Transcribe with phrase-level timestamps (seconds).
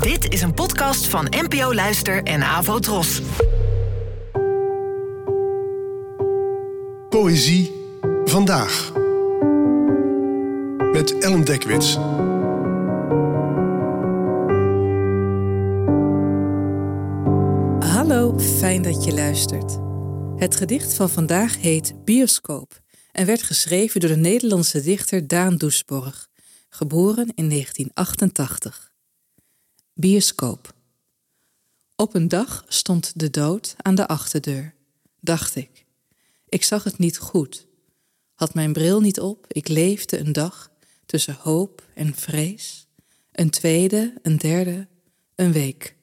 [0.00, 3.22] Dit is een podcast van NPO Luister en Avo Tros.
[7.08, 7.72] Poëzie
[8.24, 8.92] vandaag.
[10.92, 11.94] Met Ellen Dekwits.
[17.92, 19.78] Hallo, fijn dat je luistert.
[20.36, 22.80] Het gedicht van vandaag heet Bioscoop
[23.12, 26.28] en werd geschreven door de Nederlandse dichter Daan Doesborg,
[26.68, 28.91] geboren in 1988.
[29.94, 30.74] Bioscoop.
[31.96, 34.74] Op een dag stond de dood aan de achterdeur,
[35.20, 35.86] dacht ik.
[36.48, 37.66] Ik zag het niet goed.
[38.34, 40.70] Had mijn bril niet op, ik leefde een dag
[41.06, 42.86] tussen hoop en vrees.
[43.32, 44.88] Een tweede, een derde,
[45.34, 45.96] een week.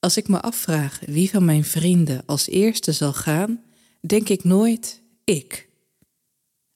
[0.00, 3.64] Als ik me afvraag wie van mijn vrienden als eerste zal gaan,
[4.00, 5.68] denk ik nooit ik.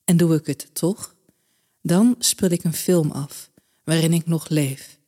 [0.03, 1.15] En doe ik het toch,
[1.81, 3.51] dan speel ik een film af
[3.83, 4.98] waarin ik nog leef.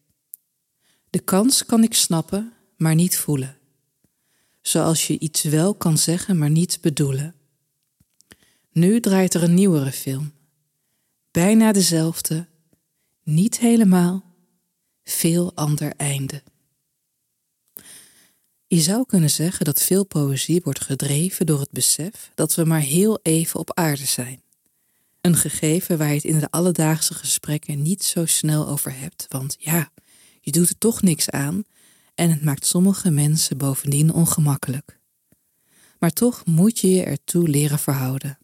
[1.12, 3.58] De kans kan ik snappen, maar niet voelen.
[4.62, 7.36] Zoals je iets wel kan zeggen, maar niet bedoelen.
[8.72, 10.34] Nu draait er een nieuwere film.
[11.32, 12.48] Bijna dezelfde,
[13.24, 14.24] niet helemaal,
[15.04, 16.44] veel ander einde.
[18.68, 22.80] Je zou kunnen zeggen dat veel poëzie wordt gedreven door het besef dat we maar
[22.80, 24.42] heel even op aarde zijn.
[25.22, 29.56] Een gegeven waar je het in de alledaagse gesprekken niet zo snel over hebt, want
[29.60, 29.92] ja,
[30.42, 31.64] je doet er toch niks aan
[32.16, 35.00] en het maakt sommige mensen bovendien ongemakkelijk.
[36.00, 38.38] Maar toch moet je je ertoe leren verhouden.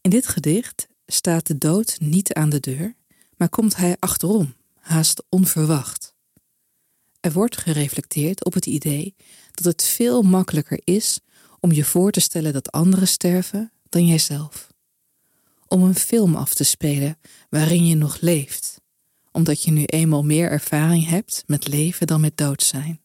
[0.00, 2.94] In dit gedicht staat de dood niet aan de deur,
[3.36, 6.14] maar komt hij achterom, haast onverwacht.
[7.20, 9.14] Er wordt gereflecteerd op het idee
[9.50, 11.20] dat het veel makkelijker is
[11.60, 14.72] om je voor te stellen dat anderen sterven dan jijzelf.
[15.68, 18.73] Om een film af te spelen waarin je nog leeft,
[19.34, 23.00] omdat je nu eenmaal meer ervaring hebt met leven dan met dood zijn.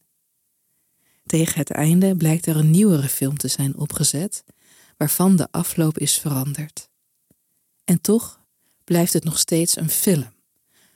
[1.25, 4.43] Tegen het einde blijkt er een nieuwere film te zijn opgezet,
[4.97, 6.89] waarvan de afloop is veranderd.
[7.85, 8.41] En toch
[8.83, 10.33] blijft het nog steeds een film,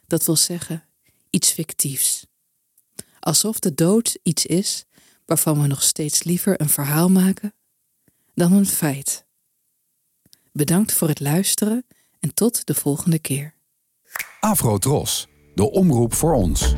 [0.08, 0.84] dat wil zeggen
[1.30, 2.26] iets fictiefs.
[3.20, 4.86] Alsof de dood iets is
[5.26, 7.54] waarvan we nog steeds liever een verhaal maken
[8.34, 9.26] dan een feit.
[10.52, 11.86] Bedankt voor het luisteren
[12.20, 13.53] en tot de volgende keer.
[14.44, 16.76] Afro Tros, de omroep voor ons.